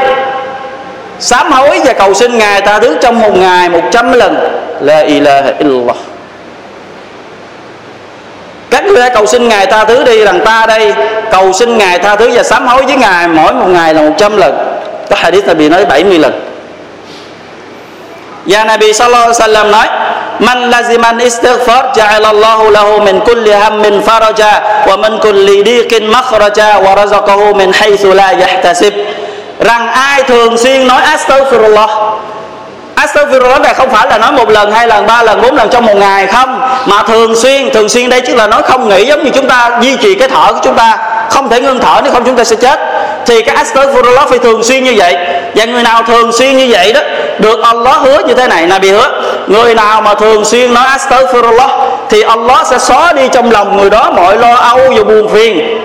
[1.19, 4.37] sám hối và cầu xin ngài tha thứ trong một ngày một trăm lần.
[4.79, 5.95] La ilaha illallah
[8.69, 10.93] các ngươi hãy cầu xin ngài tha thứ đi, rằng ta đây
[11.31, 14.13] cầu xin ngài tha thứ và sám hối với ngài mỗi một ngày là một
[14.17, 14.79] trăm lần.
[15.09, 16.33] Có hadith Nabi nói 70 lần.
[18.45, 19.87] Và Nabi sallallahu alaihi wasallam nói,
[20.39, 26.95] Man laziman istighfar, ja'alallahu lahu min kulli hammin faraja wa min kulli diqin makhraja wa
[26.95, 28.93] razaqahu min haythu la yahtasib.
[29.59, 31.89] Rằng ai thường xuyên nói astaghfirullah
[33.05, 35.85] Astagfirullah này không phải là nói một lần, hai lần, ba lần, bốn lần trong
[35.85, 36.61] một ngày không.
[36.85, 39.79] Mà thường xuyên, thường xuyên đây chứ là nói không nghĩ giống như chúng ta
[39.81, 40.97] duy trì cái thở của chúng ta.
[41.29, 42.79] Không thể ngưng thở nếu không chúng ta sẽ chết.
[43.25, 45.17] Thì cái Astagfirullah phải thường xuyên như vậy.
[45.55, 47.01] Và người nào thường xuyên như vậy đó
[47.39, 49.21] Được Allah hứa như thế này, Nabi hứa.
[49.47, 51.69] Người nào mà thường xuyên nói Astagfirullah
[52.09, 55.81] Thì Allah sẽ xóa đi trong lòng người đó mọi lo âu và buồn phiền.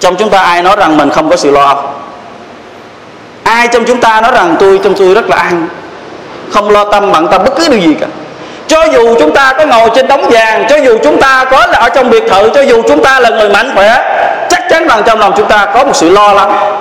[0.00, 1.76] Trong chúng ta ai nói rằng mình không có sự lo âu?
[3.42, 5.68] Ai trong chúng ta nói rằng tôi trong tôi rất là an?
[6.52, 8.06] Không lo tâm bận tâm bất cứ điều gì cả
[8.66, 11.78] cho dù chúng ta có ngồi trên đống vàng cho dù chúng ta có là
[11.78, 14.18] ở trong biệt thự cho dù chúng ta là người mạnh khỏe
[14.50, 16.80] chắc chắn rằng trong lòng chúng ta có một sự lo lắng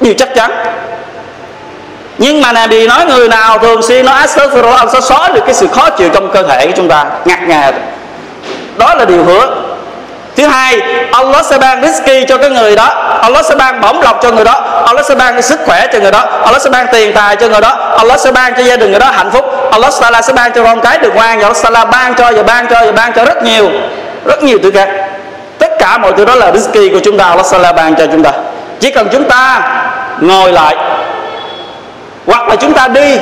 [0.00, 0.50] điều chắc chắn
[2.18, 5.54] nhưng mà Nabi nói người nào thường xuyên nói astaghfirullah ông sẽ xóa được cái
[5.54, 7.72] sự khó chịu trong cơ thể của chúng ta ngặt ngà
[8.76, 9.48] đó là điều hứa
[10.36, 10.80] thứ hai,
[11.12, 13.18] Allah sẽ ban rizki cho cái người đó.
[13.22, 14.52] Allah sẽ ban bổng lộc cho người đó.
[14.86, 16.24] Allah sẽ ban sức khỏe cho người đó.
[16.44, 17.94] Allah sẽ ban tiền tài cho người đó.
[17.98, 19.44] Allah sẽ ban cho gia đình người đó hạnh phúc.
[19.72, 21.38] Allah Taala sẽ ban cho con cái được ngoan.
[21.38, 23.70] Và Allah Taala ban cho và ban cho và ban cho rất nhiều.
[24.24, 24.88] Rất nhiều thứ khác.
[25.58, 27.24] Tất cả mọi thứ đó là rizki của chúng ta.
[27.24, 28.30] Allah Taala ban cho chúng ta.
[28.80, 29.60] Chỉ cần chúng ta
[30.20, 30.76] ngồi lại
[32.26, 33.18] hoặc là chúng ta đi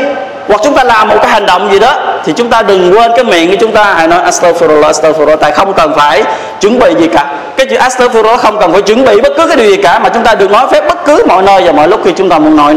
[0.49, 3.13] hoặc chúng ta làm một cái hành động gì đó, thì chúng ta đừng quên
[3.17, 3.85] cái miệng của chúng ta.
[3.85, 5.37] Hãy nói, astaghfirullah astaghfirullah.
[5.37, 6.23] Tại không cần phải
[6.61, 7.27] chuẩn bị gì cả.
[7.57, 10.09] Cái chữ astaghfirullah không cần phải chuẩn bị bất cứ cái điều gì cả, mà
[10.09, 12.39] chúng ta được nói phép bất cứ mọi nơi và mọi lúc khi chúng ta
[12.39, 12.77] muốn nói.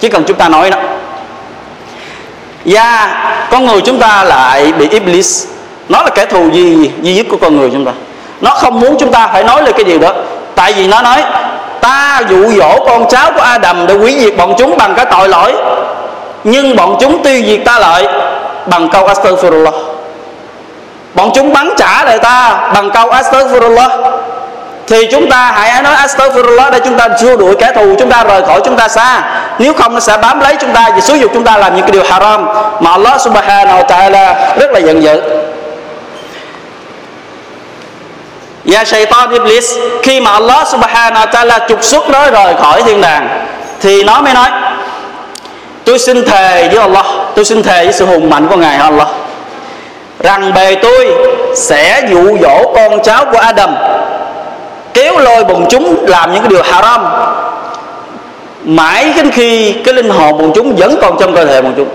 [0.00, 0.76] Chỉ cần chúng ta nói nó
[2.64, 3.10] và
[3.50, 5.46] con người chúng ta lại bị iblis.
[5.88, 7.92] Nó là kẻ thù duy duy nhất của con người chúng ta.
[8.40, 10.12] Nó không muốn chúng ta phải nói lên cái điều đó.
[10.54, 11.22] Tại vì nó nói,
[11.80, 15.28] ta dụ dỗ con cháu của Adam để hủy diệt bọn chúng bằng cái tội
[15.28, 15.52] lỗi
[16.44, 18.06] nhưng bọn chúng tiêu diệt ta lại
[18.66, 19.72] bằng câu astaghfirullah.
[21.14, 23.90] Bọn chúng bắn trả lại ta bằng câu astaghfirullah.
[24.86, 28.24] Thì chúng ta hãy nói astaghfirullah để chúng ta xua đuổi kẻ thù chúng ta,
[28.24, 29.22] rời khỏi chúng ta xa.
[29.58, 31.82] Nếu không, nó sẽ bám lấy chúng ta và xúi dục chúng ta làm những
[31.84, 32.48] cái điều haram
[32.80, 35.20] mà Allah subhanahu wa ta'ala rất là giận dữ.
[38.64, 39.72] Dạ và shaitan iblis,
[40.02, 43.46] khi mà Allah subhanahu wa ta'ala trục xuất nó rời khỏi thiên đàng,
[43.80, 44.50] thì nó mới nói
[45.88, 49.08] tôi xin thề với Allah, tôi xin thề với sự hùng mạnh của ngài Allah,
[50.20, 51.12] rằng bề tôi
[51.54, 53.74] sẽ dụ dỗ con cháu của Adam,
[54.94, 57.06] kéo lôi bọn chúng làm những cái điều haram.
[58.64, 61.88] Mãi đến khi cái linh hồn bọn chúng vẫn còn trong cơ thể bọn chúng.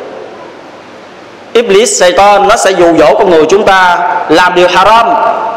[1.53, 3.97] Iblis, Satan, nó sẽ dụ dỗ con người chúng ta
[4.29, 5.07] làm điều haram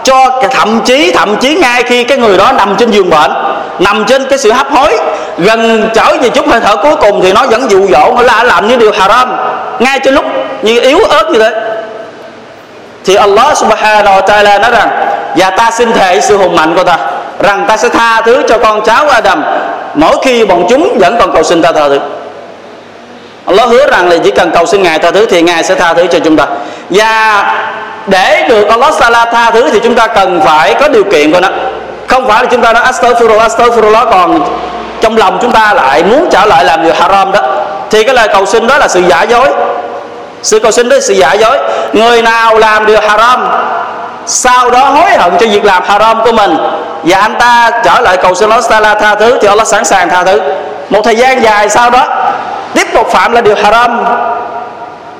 [0.04, 3.30] cho thậm chí thậm chí ngay khi cái người đó nằm trên giường bệnh,
[3.78, 4.98] nằm trên cái sự hấp hối,
[5.38, 8.44] gần trở về chút hơi thở cuối cùng thì nó vẫn dụ dỗ, nó là
[8.44, 9.36] làm những điều haram.
[9.78, 10.24] Ngay trên lúc
[10.62, 11.50] như yếu ớt như thế.
[13.04, 14.88] Thì Allah subhanahu wa ta'ala nói rằng,
[15.36, 16.98] và ta xin thệ sự hùng mạnh của ta,
[17.42, 19.44] rằng ta sẽ tha thứ cho con cháu Adam
[19.94, 22.00] mỗi khi bọn chúng vẫn còn cầu xin ta tha thứ.
[23.46, 25.94] Allah hứa rằng là chỉ cần cầu xin Ngài tha thứ thì Ngài sẽ tha
[25.94, 26.46] thứ cho chúng ta.
[26.90, 27.44] Và
[28.06, 31.40] để được Allah Sala tha thứ thì chúng ta cần phải có điều kiện của
[31.40, 31.48] nó.
[32.08, 34.40] Không phải là chúng ta nói, astaghfirullah astaghfirullah, còn
[35.00, 37.40] trong lòng chúng ta lại muốn trở lại làm điều haram đó.
[37.90, 39.48] Thì cái lời cầu xin đó là sự giả dối.
[40.42, 41.58] Sự cầu xin đó là sự giả dối.
[41.92, 43.48] Người nào làm điều haram,
[44.26, 46.56] sau đó hối hận cho việc làm haram của mình,
[47.02, 50.08] và anh ta trở lại cầu xin Allah Taala tha thứ thì Allah sẵn sàng
[50.08, 50.40] tha thứ.
[50.90, 52.06] Một thời gian dài sau đó
[52.76, 54.04] tiếp tục phạm là điều haram.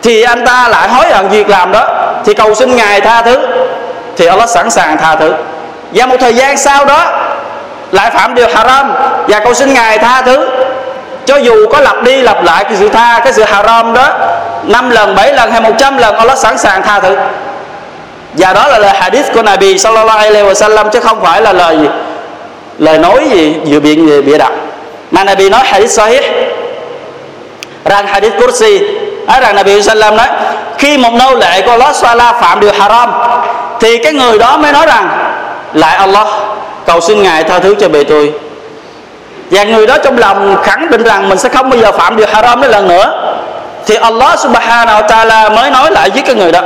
[0.03, 1.87] Thì anh ta lại hối hận việc làm đó.
[2.25, 3.39] Thì cầu xin ngài tha thứ.
[4.17, 5.33] Thì Allah sẵn sàng tha thứ.
[5.93, 7.13] Và một thời gian sau đó,
[7.93, 8.93] lại phạm điều haram.
[9.29, 10.49] Và cầu xin ngài tha thứ.
[11.27, 14.09] Cho dù có lặp đi lặp lại cái sự tha, cái sự haram đó,
[14.65, 17.17] năm lần, bảy lần hay một trăm lần, Allah sẵn sàng tha thứ.
[18.35, 21.79] Và đó là lời hadith của Nabi sallallahu alaihi wasallam, chứ không phải là lời
[21.79, 21.89] gì.
[22.79, 24.53] Lời nói gì vừa biện gì bịa đặt.
[25.11, 26.23] Mà Nabi nói hadith sahih
[27.89, 28.81] rằng hadith kursi
[29.27, 30.27] nói rằng Nabi sallam nói,
[30.79, 33.13] khi một nô lệ của Allah Sala phạm điều haram,
[33.81, 35.09] thì cái người đó mới nói rằng,
[35.73, 36.27] lại Allah,
[36.87, 38.33] cầu xin ngài tha thứ cho bề tôi.
[39.51, 42.27] Và người đó trong lòng khẳng định rằng mình sẽ không bao giờ phạm điều
[42.33, 43.33] haram nữa lần nữa.
[43.87, 46.61] Thì Allah subhanahu wa ta'ala mới nói lại với cái người đó,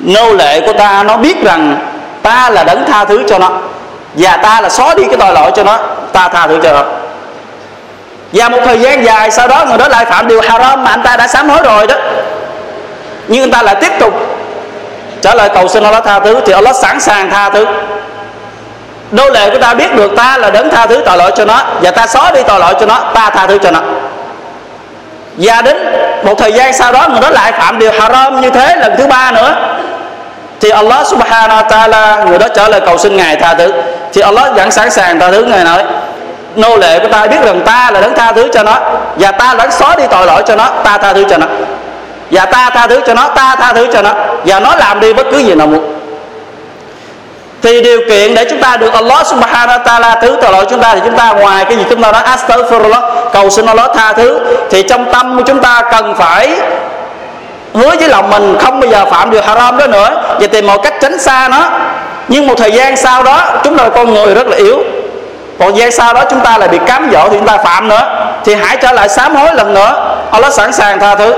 [0.00, 1.76] nô lệ của ta nó biết rằng
[2.22, 3.50] ta là đấng tha thứ cho nó,
[4.14, 5.78] và ta là xóa đi cái tội lỗi cho nó,
[6.12, 6.82] ta tha thứ cho nó
[8.32, 11.02] và một thời gian dài sau đó người đó lại phạm điều haram mà anh
[11.02, 11.94] ta đã sám hối rồi đó.
[13.28, 14.14] Nhưng anh ta lại tiếp tục
[15.20, 17.66] trả lời cầu xin Allah tha thứ, thì Allah sẵn sàng tha thứ.
[19.10, 21.64] Đô lệ của ta biết được ta là đấng tha thứ tội lỗi cho nó,
[21.82, 23.80] và ta xóa đi tội lỗi cho nó, ta tha thứ cho nó.
[25.36, 25.76] Và đến
[26.22, 29.06] một thời gian sau đó người đó lại phạm điều haram như thế lần thứ
[29.06, 29.54] ba nữa.
[30.60, 33.72] Thì Allah subhanahu wa ta'ala người đó trở lời cầu xin ngài tha thứ.
[34.12, 35.84] Thì Allah vẫn sẵn sàng tha thứ, ngài nói
[36.56, 38.78] nô lệ của ta, biết rằng ta là đấng tha thứ cho nó.
[39.16, 41.46] Và ta đã xóa đi tội lỗi cho nó, ta tha thứ cho nó.
[42.30, 44.10] Và ta tha thứ cho nó, ta tha thứ cho nó.
[44.44, 45.98] Và nó làm đi bất cứ gì nào muốn.
[47.62, 50.80] Thì điều kiện để chúng ta được Allah subhanahu wa ta'ala thứ tội lỗi chúng
[50.80, 54.12] ta thì chúng ta ngoài cái gì chúng ta nói, astaghfirullah, cầu xin Allah tha
[54.12, 56.60] thứ, thì trong tâm của chúng ta cần phải
[57.74, 60.36] hứa với lòng mình không bao giờ phạm điều haram đó nữa.
[60.40, 61.70] Và tìm mọi cách tránh xa nó,
[62.28, 64.78] nhưng một thời gian sau đó, chúng ta là con người rất là yếu
[65.62, 66.24] còn giây sau đó?
[66.30, 68.02] Chúng ta lại bị cám dỗ thì chúng ta phạm nữa.
[68.44, 70.16] Thì hãy trở lại sám hối lần nữa.
[70.30, 71.34] Allah sẵn sàng tha thứ.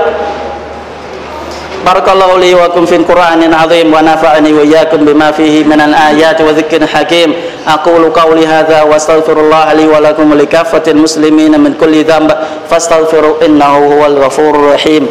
[1.85, 6.43] Barakallahu li wa kum fil Qur'anil azim wa nafa'ani wa iyyakum bima fihi min al-ayati
[6.43, 7.33] wa dhikril hakim.
[7.65, 12.31] Aqulu qawli hadha wa astaghfirullah li wa lakum wa li kaffatil muslimin min kulli dhanb.
[12.69, 15.07] Fastaghfiru innahu huwal ghafurur rahim.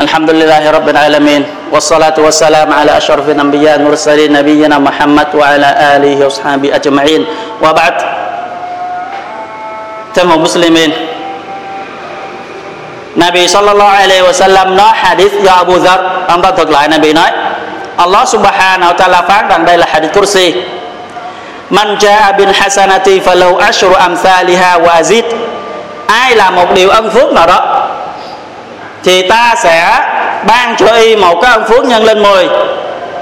[0.00, 6.74] الحمد لله رب العالمين والصلاة والسلام على أشرف الأنبياء المرسلين نبينا محمد وعلى آله وصحبه
[6.74, 7.26] أجمعين
[7.62, 7.94] وبعد
[10.14, 10.90] تم مسلمين
[13.16, 16.00] نبي صلى الله عليه وسلم نا حديث يا أبو ذر
[16.34, 17.26] أن تطلع النبي نا
[18.00, 20.48] الله سبحانه وتعالى فعلا بيلا حديث ترسي
[21.70, 25.24] من جاء بالحسنة فلو أشر أمثالها وأزيد
[26.10, 27.73] أي لا مقبل أنفق نرأ
[29.04, 30.00] Thì ta sẽ
[30.46, 32.48] ban cho y một cái ân phước nhân lên 10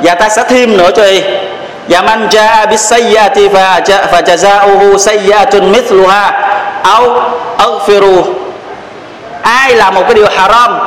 [0.02, 1.22] Và ta sẽ thêm nữa cho y.
[1.88, 3.80] Và man jaa bis sayyati fa
[4.22, 6.32] jazauhu sayyatun mithluha
[6.82, 7.22] Au
[7.58, 8.22] aghfiru.
[9.42, 10.78] Ai làm một cái điều haram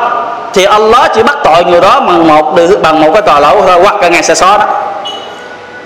[0.54, 3.80] thì Allah chỉ bắt tội người đó bằng một bằng một cái tòa lẩu thôi,
[3.84, 4.66] hoặc cả ngày sẽ xóa đó.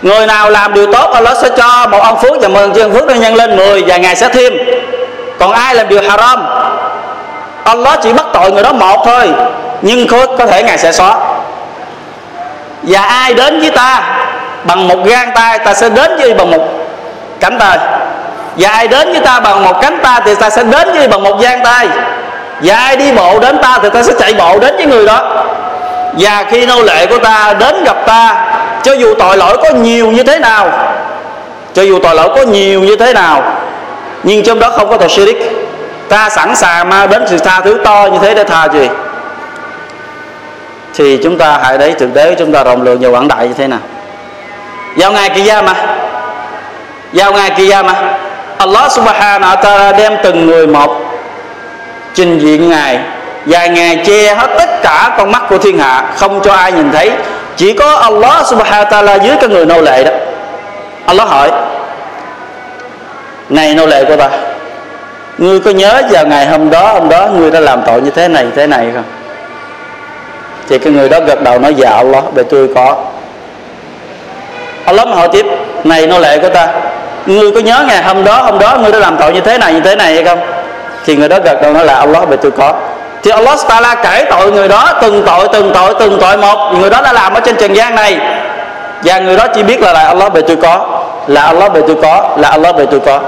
[0.01, 3.07] Người nào làm điều tốt, Allah sẽ cho một ân phước và mừng ân phước
[3.07, 4.53] nó nhân lên 10 và ngài sẽ thêm.
[5.39, 6.45] Còn ai làm điều haram
[7.69, 9.31] Allah chỉ bắt tội người đó một thôi
[9.81, 11.15] nhưng có, có thể ngài sẽ xóa.
[12.83, 14.01] Và ai đến với ta
[14.63, 16.63] bằng một gan tay ta sẽ đến với bằng một
[17.39, 17.77] cánh tay.
[18.57, 21.23] Và ai đến với ta bằng một cánh tay thì ta sẽ đến với bằng
[21.23, 21.87] một gian tay.
[22.61, 25.45] Và ai đi bộ đến ta thì ta sẽ chạy bộ đến với người đó.
[26.13, 28.45] Và khi nô lệ của ta đến gặp ta
[28.83, 30.71] cho dù tội lỗi có nhiều như thế nào
[31.73, 33.43] cho dù tội lỗi có nhiều như thế nào
[34.23, 35.68] nhưng trong đó không có tội shirik
[36.09, 38.89] ta sẵn sàng mang đến sự tha thứ to như thế để tha gì?
[40.93, 43.53] Thì chúng ta hãy đấy thực tế chúng ta rộng lượng và quảng đại như
[43.57, 43.79] thế nào?
[44.97, 45.73] Vào ngày kỳ mà
[47.13, 47.93] vào ngày kỳ mà
[48.57, 51.01] Allah subhanahu wa ta'ala đem từng người một
[52.13, 52.99] trình diện ngài,
[53.45, 56.91] và ngài che hết tất cả con mắt của thiên hạ, không cho ai nhìn
[56.91, 57.11] thấy.
[57.57, 60.11] Chỉ có Allah subhanahu wa ta'ala dưới cái người nô lệ đó.
[61.05, 61.51] Allah hỏi,
[63.49, 64.29] này nô lệ của ta
[65.39, 68.27] ngươi có nhớ vào ngày hôm đó hôm đó ngươi đã làm tội như thế
[68.27, 69.03] này thế này không?
[70.69, 72.95] Thì cái người đó gật đầu nói dạ Allah để tôi có.
[74.85, 75.45] Allah hỏi tiếp,
[75.83, 76.67] này nô lệ của ta,
[77.25, 79.73] ngươi có nhớ ngày hôm đó hôm đó ngươi đã làm tội như thế này,
[79.73, 80.39] như thế này hay không?
[81.05, 82.73] Thì người đó gật đầu nói là, Allah về tôi có.
[83.23, 86.73] Thì Allah Taala kể tội người đó, từng tội từng tội từng tội một.
[86.79, 88.19] Người đó đã làm ở trên trần gian này.
[89.03, 91.01] Và người đó chỉ biết là là Allah về tôi có.
[91.27, 92.35] Là Allah về tôi có.
[92.37, 93.19] Là Allah về tôi có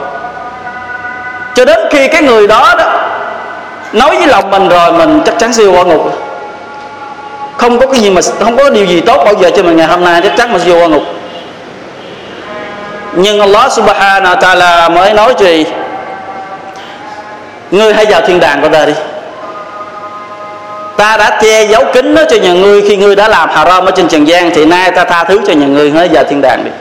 [1.56, 3.02] cho đến khi cái người đó đó
[3.94, 6.18] nói với lòng mình rồi, mình chắc chắn siêu qua ngục.
[7.58, 9.88] Không có cái gì mà, không có điều gì tốt bao giờ cho mình ngày
[9.88, 11.04] hôm nay, chắc chắn mà siêu qua ngục.
[13.14, 15.66] Nhưng Allah subhanahu wa ta'ala mới nói gì?
[17.72, 18.94] Ngươi hãy vào thiên đàng của ta đi.
[20.98, 23.92] Ta đã che giấu kín nó cho nhà ngươi khi ngươi đã làm haram ở
[23.92, 26.64] trên trần gian, thì nay ta tha thứ cho nhà ngươi Hãy vào thiên đàng
[26.66, 26.72] đi.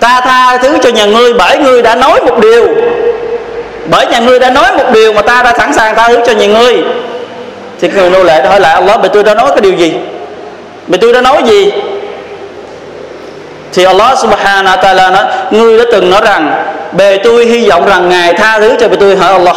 [0.00, 2.66] Ta tha thứ cho nhà ngươi bởi ngươi đã nói một điều
[3.90, 6.32] bởi nhà ngươi đã nói một điều mà ta đã sẵn sàng tha thứ cho
[6.32, 6.76] nhà ngươi.
[7.80, 9.92] Thì người nô lệ hỏi lại Allah bởi tôi đã nói cái điều gì?
[10.86, 11.72] Bởi tôi đã nói gì?
[13.72, 17.86] Thì Allah subhanahu wa ta'ala nói, ngươi đã từng nói rằng, bề tôi hy vọng
[17.86, 19.56] rằng ngài tha thứ cho bề tôi hỏi Allah?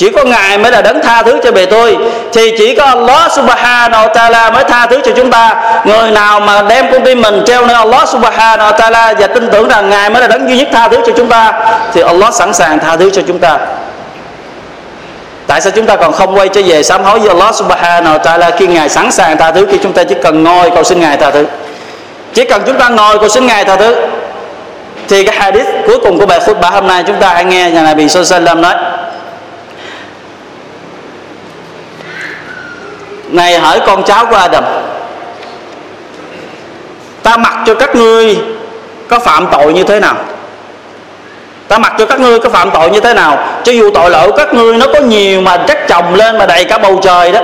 [0.00, 1.98] Chỉ có ngài mới là đấng tha thứ cho bề tôi.
[2.32, 5.54] Thì chỉ có Allah subhanahu wa ta'ala mới tha thứ cho chúng ta.
[5.84, 9.48] Người nào mà đem con tim mình treo nơi Allah subhanahu wa ta'ala và tin
[9.52, 11.52] tưởng rằng ngài mới là đấng duy nhất tha thứ cho chúng ta,
[11.92, 13.58] thì Allah sẵn sàng tha thứ cho chúng ta.
[15.46, 18.20] Tại sao chúng ta còn không quay trở về sám hối với Allah subhanahu wa
[18.20, 21.00] ta'ala khi Ngài sẵn sàng tha thứ, khi chúng ta chỉ cần ngồi, cầu xin
[21.00, 21.46] Ngài tha thứ?
[22.34, 23.96] Chỉ cần chúng ta ngồi, cầu xin ngài tha thứ.
[25.08, 27.82] Thì cái hadith cuối cùng của bài khutbah hôm nay chúng ta hãy nghe nhà
[27.82, 28.74] Nabi Sallallahu nói
[33.30, 34.64] này hỏi con cháu của Adam.
[37.22, 38.38] Ta mặc cho các ngươi
[39.08, 40.14] có phạm tội như thế nào?
[41.68, 43.38] Ta mặc cho các ngươi có phạm tội như thế nào?
[43.64, 46.46] Cho dù tội lỗi của các ngươi nó có nhiều mà chất chồng lên mà
[46.46, 47.40] đầy cả bầu trời đó.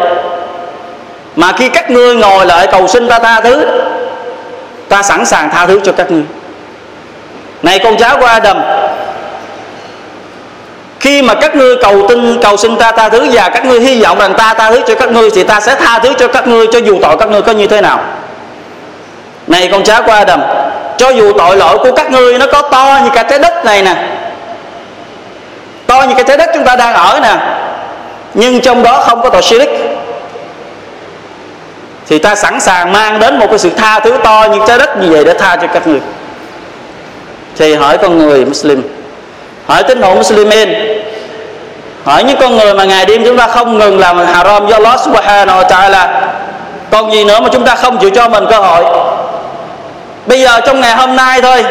[1.37, 3.67] Mà khi các ngươi ngồi lại cầu xin ta tha thứ,
[4.89, 6.25] ta sẵn sàng tha thứ cho các ngươi.
[7.63, 8.57] Này con cháu của Adam
[11.01, 14.03] khi mà các ngươi cầu tin, cầu xin ta, tha thứ và các ngươi hy
[14.03, 16.49] vọng rằng ta tha thứ cho các ngươi thì ta sẽ tha thứ cho các
[16.49, 18.01] ngươi, cho dù tội các ngươi có như thế nào.
[19.47, 20.41] Này con cháu của Adam
[20.99, 23.83] cho dù tội lỗi của các ngươi nó có to như cả trái đất này
[23.83, 24.09] nè,
[25.87, 27.37] to như cái trái đất chúng ta đang ở nè,
[28.35, 29.71] nhưng trong đó không có tội shirk
[32.09, 35.03] thì ta sẵn sàng mang đến một cái sự tha thứ to như trái đất
[35.03, 36.01] như vậy để tha cho các người
[37.57, 38.83] thì hỏi con người Muslim
[39.67, 40.75] hỏi tín hữu Muslimin
[42.05, 45.01] hỏi những con người mà ngày đêm chúng ta không ngừng làm haram do Allah
[45.01, 46.07] subhanahu wa ta'ala.
[46.91, 48.85] Còn gì nữa mà chúng ta không chịu cho mình cơ hội?
[50.27, 51.65] Bây giờ trong ngày hôm nay thôi,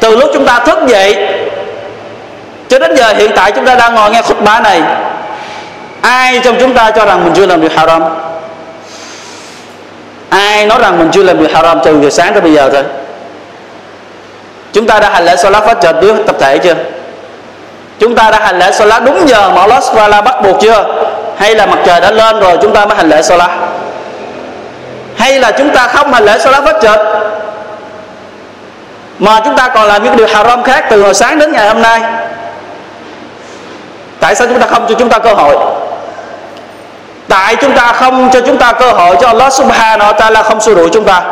[0.00, 1.28] từ lúc chúng ta thức dậy
[2.68, 4.82] cho đến giờ hiện tại chúng ta đang ngồi nghe khúc bá này,
[6.00, 8.02] ai trong chúng ta cho rằng mình chưa làm việc haram?
[10.28, 12.82] Ai nói rằng mình chưa làm việc haram từ giờ sáng tới bây giờ thôi?
[14.72, 16.74] Chúng ta đã hành lễ salat phát trệt đứa tập thể chưa?
[17.98, 20.84] Chúng ta đã hành lễ salat đúng giờ mà Allah Subhanahu bắt buộc chưa?
[21.36, 23.50] Hay là mặt trời đã lên rồi chúng ta mới hành lễ salat?
[25.16, 26.98] Hay là chúng ta không hành lễ salat phát trệt
[29.18, 31.82] mà chúng ta còn làm những điều haram khác từ hồi sáng đến ngày hôm
[31.82, 32.00] nay.
[34.20, 35.56] Tại sao chúng ta không cho chúng ta cơ hội?
[37.28, 40.60] Tại chúng ta không cho chúng ta cơ hội cho Allah subhanahu wa ta'ala không
[40.60, 41.22] xua đuổi chúng ta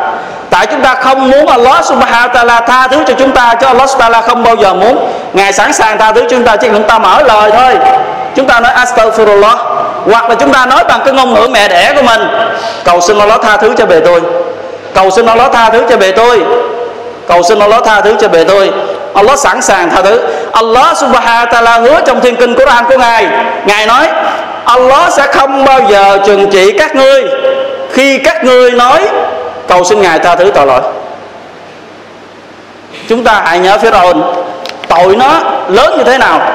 [0.51, 3.67] tại chúng ta không muốn Allah subhanahu wa ta'ala tha thứ cho chúng ta, cho
[3.67, 6.43] Allah subhanahu wa ta'ala không bao giờ muốn ngài sẵn sàng tha thứ cho chúng
[6.43, 7.77] ta chỉ chúng ta mở lời thôi.
[8.35, 9.57] Chúng ta nói astaghfirullah,
[10.11, 12.21] hoặc là chúng ta nói bằng cái ngôn ngữ mẹ đẻ của mình.
[12.83, 14.21] Cầu xin Allah tha thứ cho bề tôi.
[14.95, 16.41] Cầu xin Allah tha thứ cho bề tôi.
[17.27, 18.71] Cầu xin Allah tha thứ cho bề tôi.
[19.13, 20.19] Allah sẵn sàng tha thứ.
[20.51, 23.27] Allah subhanahu wa ta'ala hứa trong thiên kinh Quran của Ngài.
[23.65, 24.07] Ngài nói,
[24.65, 27.23] Allah sẽ không bao giờ trừng trị các ngươi.
[27.93, 29.07] Khi các ngươi nói
[29.71, 30.81] cầu xin ngài tha thứ tội lỗi.
[33.09, 34.13] Chúng ta hãy nhớ phía rồi
[34.87, 36.51] tội nó lớn như thế nào.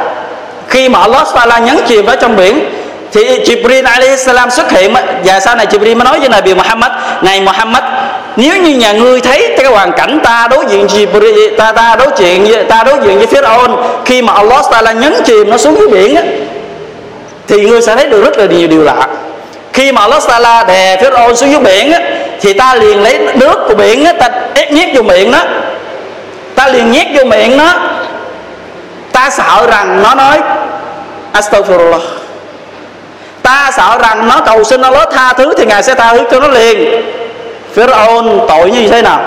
[0.68, 2.70] Khi mà Allah Taala nhấn chìm ở trong biển
[3.12, 6.92] thì Jibril alayhi salam xuất hiện và sau này Jibril mới nói với Nabi Muhammad
[7.22, 7.82] này Muhammad
[8.36, 12.08] nếu như nhà ngươi thấy cái hoàn cảnh ta đối diện Jibril ta ta đối
[12.18, 13.70] chuyện ta đối diện với Pharaoh
[14.04, 16.22] khi mà Allah Taala nhấn chìm nó xuống dưới biển á,
[17.48, 19.08] thì ngươi sẽ thấy được rất là nhiều điều lạ.
[19.72, 22.00] Khi mà Allah Taala đè Pharaoh xuống dưới biển á,
[22.40, 24.28] thì ta liền lấy nước của biển đó, ta
[24.70, 25.38] nhét vô miệng nó
[26.56, 27.72] ta liền nhét vô miệng nó.
[29.12, 30.40] Ta sợ rằng nó nói
[31.32, 32.00] Astaghfirullah.
[33.42, 36.40] Ta sợ rằng nó cầu xin Allah tha thứ thì ngài sẽ tha thứ cho
[36.40, 37.02] nó liền.
[37.74, 39.20] Pharaoh tội như thế nào?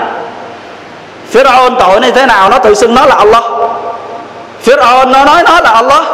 [1.30, 2.50] Pharaoh tội như thế nào?
[2.50, 3.42] Nó tự xưng nó là Allah.
[4.62, 6.04] Pharaoh nó nói nó là Allah.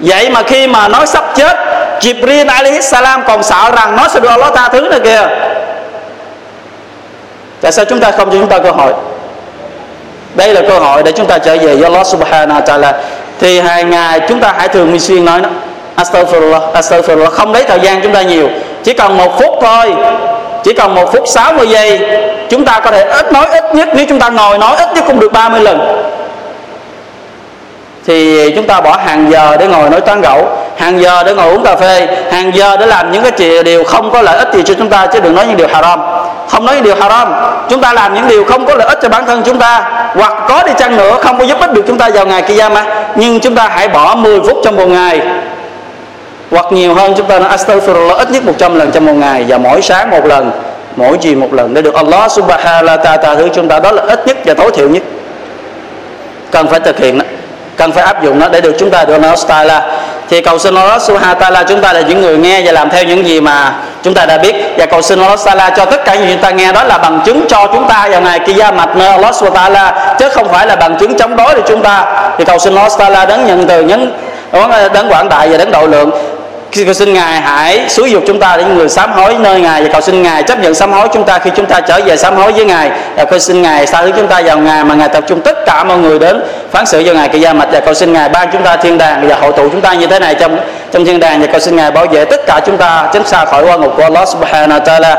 [0.00, 1.56] Vậy mà khi mà nó sắp chết
[2.00, 5.28] Jibril alaihi salam còn sợ rằng nó sẽ được Allah tha thứ nữa kìa.
[7.60, 8.92] Tại sao chúng ta không cho chúng ta cơ hội?
[10.34, 12.92] Đây là cơ hội để chúng ta trở về với Allah subhanahu wa ta'ala.
[13.40, 15.48] Thì hàng ngày chúng ta hãy thường xuyên nói nó
[15.96, 17.30] Astaghfirullah, Astaghfirullah.
[17.30, 18.48] Không lấy thời gian chúng ta nhiều
[18.84, 19.94] chỉ cần một phút thôi.
[20.64, 22.00] Chỉ cần một phút 60 giây
[22.48, 25.04] chúng ta có thể ít nói ít nhất nếu chúng ta ngồi nói ít nhất
[25.06, 25.78] cũng được 30 lần.
[28.06, 30.48] Thì chúng ta bỏ hàng giờ để ngồi nói toán gẫu
[30.80, 34.10] hàng giờ để ngồi uống cà phê, hàng giờ để làm những cái điều không
[34.10, 36.00] có lợi ích gì cho chúng ta, chứ đừng nói những điều haram.
[36.48, 37.32] Không nói những điều haram.
[37.68, 40.32] Chúng ta làm những điều không có lợi ích cho bản thân chúng ta, hoặc
[40.48, 42.84] có đi chăng nữa, không có giúp ích được chúng ta vào ngày kia mà
[43.14, 45.20] nhưng chúng ta hãy bỏ 10 phút trong một ngày.
[46.50, 49.44] Hoặc nhiều hơn, chúng ta nói, astaghfirullah, ít nhất 100 lần trong một ngày.
[49.48, 50.50] Và mỗi sáng một lần,
[50.96, 53.78] mỗi chiều một lần, để được Allah subhanahu wa ta'ala thứ chúng ta.
[53.78, 55.02] Đó là ít nhất và tối thiểu nhất.
[56.50, 57.24] Cần phải thực hiện đó
[57.80, 59.82] cần phải áp dụng nó để được chúng ta được Allah Taala
[60.28, 63.04] thì cầu xin Allah Subhanahu Taala chúng ta là những người nghe và làm theo
[63.04, 63.72] những gì mà
[64.02, 64.54] chúng ta đã biết.
[64.78, 67.20] Và cầu xin Allah Taala cho tất cả những chúng ta nghe đó là bằng
[67.24, 70.66] chứng cho chúng ta vào ngày kia mặt nơi Allah Subhanahu Taala chứ không phải
[70.66, 72.04] là bằng chứng chống đối để chúng ta.
[72.38, 74.12] Thì cầu xin Allah Taala đấng nhận từ, nhấn
[74.92, 76.10] đấng quảng đại và đấng độ lượng
[76.72, 79.82] cầu xin ngài, hãy xúi dục chúng ta để người sám hối nơi ngài.
[79.82, 82.16] Và cầu xin ngài chấp nhận sám hối chúng ta khi chúng ta trở về
[82.16, 82.90] sám hối với ngài.
[83.16, 85.66] Và cầu xin ngài xa thứ chúng ta vào ngài mà ngài tập trung tất
[85.66, 87.28] cả mọi người đến phán xử cho ngài.
[87.28, 89.68] Kỳ gia mạch, và cầu xin ngài ban chúng ta thiên đàng và hội tụ
[89.68, 90.58] chúng ta như thế này trong
[90.91, 93.45] trong thiên đàng và cầu xin ngài bảo vệ tất cả chúng ta tránh xa
[93.45, 95.15] khỏi oan ngục của Allah subhanahu wa ta'ala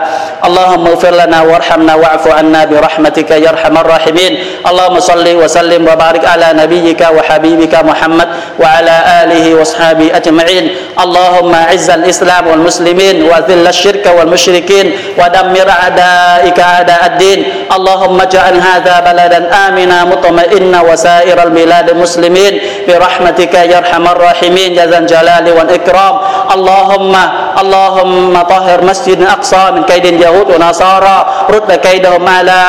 [0.46, 4.32] اللهم اغفر لنا وارحمنا واعف عنا برحمتك يا ارحم الراحمين
[4.70, 8.28] اللهم صل وسلم وبارك على نبيك وحبيبك محمد
[8.60, 10.64] وعلى اله واصحابه اجمعين
[11.04, 14.86] اللهم اعز الاسلام والمسلمين واذل الشرك والمشركين
[15.18, 17.38] ودمر اعدائك اعداء الدين
[17.76, 22.52] اللهم اجعل هذا بلدا امنا مطمئنا وسائر البلاد المسلمين
[22.88, 26.15] برحمتك يا ارحم الراحمين يا ذا الجلال والإكرام.
[26.55, 27.13] اللهم
[27.61, 31.17] اللهم طهر مسجد الأقصى من كيد اليهود ونصارى.
[31.49, 32.61] رد كيدهم على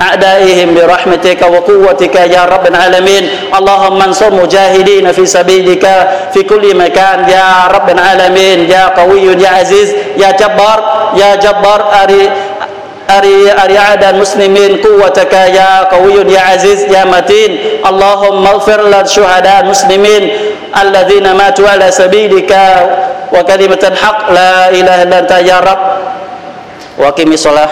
[0.00, 3.24] أعدائهم برحمتك وقوتك يا رب العالمين.
[3.58, 5.84] اللهم انصر مجاهدين في سبيلك
[6.34, 8.70] في كل مكان يا رب العالمين.
[8.70, 10.78] يا قوي يا عزيز يا جبار
[11.16, 12.30] يا جبار أري
[13.10, 17.58] أري أري أعداء المسلمين قوتك يا قوي يا عزيز يا متين.
[17.86, 20.22] اللهم اغفر للشهداء المسلمين.
[20.81, 22.51] الذين ماتوا على سبيلك
[23.33, 25.79] وكلمة الحق لا إله إلا أنت يا رب
[26.97, 27.69] وأقم الصلاة